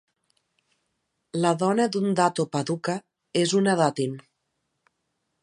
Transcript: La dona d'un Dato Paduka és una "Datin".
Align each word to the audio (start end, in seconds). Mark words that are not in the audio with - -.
La 1.43 1.51
dona 1.63 1.85
d'un 1.97 2.17
Dato 2.21 2.47
Paduka 2.57 2.97
és 3.43 3.55
una 3.61 3.77
"Datin". 3.83 4.19